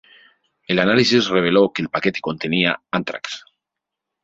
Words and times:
El 0.67 0.79
análisis 0.79 1.27
reveló 1.27 1.71
que 1.71 1.83
el 1.83 1.89
paquete 1.89 2.21
contenía 2.21 2.81
ántrax. 2.89 3.45